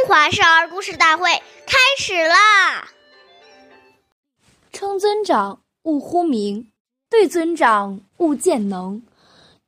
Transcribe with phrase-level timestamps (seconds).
[0.00, 1.30] 中华少儿故事大会
[1.66, 2.88] 开始啦！
[4.72, 6.72] 称尊长勿呼名，
[7.10, 9.02] 对尊长勿见能。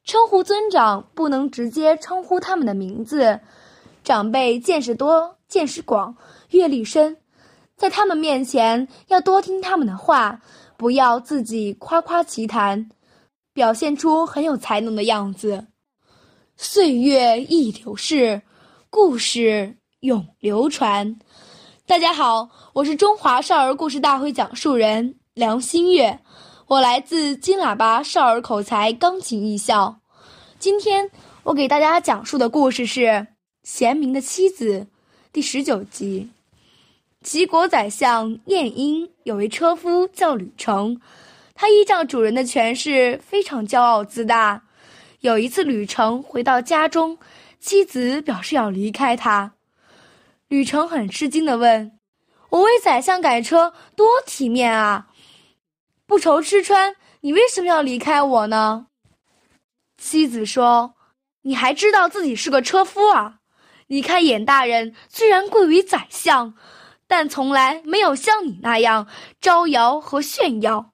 [0.05, 3.41] 称呼尊长不能直接称呼他们的名字。
[4.03, 6.17] 长辈见识多、见识广、
[6.49, 7.19] 阅历深，
[7.77, 10.41] 在他们面前要多听他们的话，
[10.79, 12.89] 不要自己夸夸其谈，
[13.53, 15.67] 表现出很有才能的样子。
[16.57, 18.41] 岁月易流逝，
[18.89, 19.77] 故事。
[20.03, 21.17] 永流传。
[21.87, 26.19] 大家好，我是中华少儿故事大会讲述人梁新月，
[26.67, 30.01] 我来自金喇叭少儿口才钢琴艺校。
[30.59, 31.09] 今天
[31.45, 33.01] 我给大家讲述的故事是
[33.63, 34.81] 《贤明的妻子》
[35.33, 36.29] 第十九集。
[37.23, 41.01] 齐国宰相晏婴有位车夫叫吕成，
[41.55, 44.65] 他依仗主人的权势，非常骄傲自大。
[45.21, 47.17] 有一次，吕成回到家中，
[47.61, 49.53] 妻子表示要离开他。
[50.53, 51.99] 吕成很吃惊地问
[52.51, 55.07] ：“我为宰相改车，多体面啊！
[56.07, 58.89] 不愁吃穿，你为什么要离开我呢？”
[59.97, 60.93] 妻子说
[61.41, 63.37] ：“你还知道自己是个车夫啊？
[63.87, 66.53] 离开尹大人虽然贵为宰相，
[67.07, 69.09] 但从来没有像你那样
[69.41, 70.93] 招摇和炫耀。”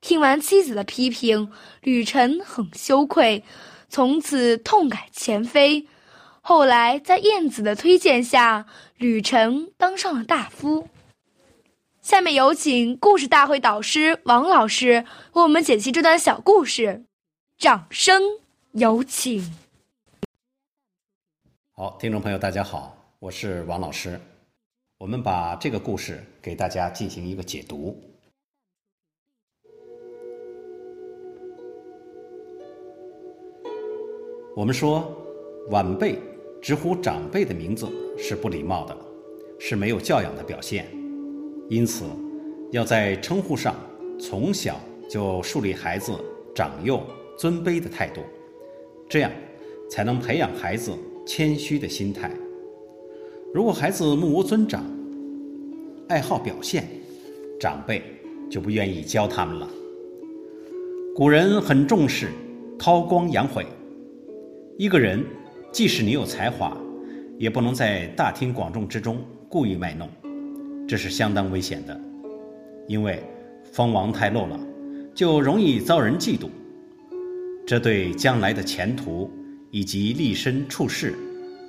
[0.00, 3.42] 听完妻子的批评，吕臣很羞愧，
[3.88, 5.88] 从此痛改前非。
[6.42, 10.88] 后来，在晏子的推荐下，吕成当上了大夫。
[12.00, 17.04] 下面有请故事大会导师王老师为我们解析这段小故事，
[17.58, 18.22] 掌声
[18.72, 19.54] 有请。
[21.72, 24.18] 好，听众朋友，大家好，我是王老师。
[24.96, 28.02] 我们把这个故事给大家进行一个解读。
[34.56, 35.10] 我们说，
[35.68, 36.18] 晚辈。
[36.62, 38.94] 直呼长辈的名字是不礼貌的，
[39.58, 40.86] 是没有教养的表现。
[41.70, 42.04] 因此，
[42.70, 43.74] 要在称呼上
[44.18, 44.78] 从小
[45.08, 46.12] 就树立孩子
[46.54, 47.02] 长幼
[47.38, 48.20] 尊卑的态度，
[49.08, 49.30] 这样
[49.88, 50.92] 才能培养孩子
[51.26, 52.30] 谦虚的心态。
[53.54, 54.84] 如果孩子目无尊长，
[56.08, 56.86] 爱好表现，
[57.58, 58.02] 长辈
[58.50, 59.66] 就不愿意教他们了。
[61.16, 62.28] 古人很重视
[62.78, 63.64] 韬光养晦，
[64.76, 65.24] 一个人。
[65.72, 66.76] 即使你有才华，
[67.38, 70.08] 也不能在大庭广众之中故意卖弄，
[70.88, 71.98] 这是相当危险的。
[72.88, 73.22] 因为
[73.72, 74.58] 锋芒太露了，
[75.14, 76.48] 就容易遭人嫉妒，
[77.64, 79.30] 这对将来的前途
[79.70, 81.14] 以及立身处世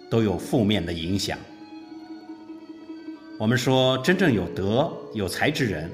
[0.10, 1.38] 都有负面的影响。
[3.38, 5.90] 我们说，真正有德有才之人，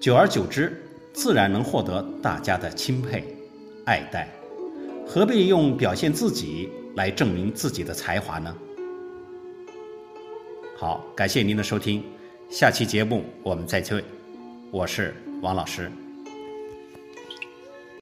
[0.00, 0.72] 久而久之，
[1.12, 3.24] 自然能获得大家的钦佩、
[3.84, 4.26] 爱戴，
[5.06, 6.70] 何必用表现自己？
[6.96, 8.56] 来证明自己的才华呢？
[10.76, 12.02] 好，感谢您的收听，
[12.48, 14.02] 下期节目我们再会，
[14.70, 15.90] 我是王老师。